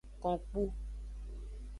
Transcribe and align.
Konkpu. 0.21 0.63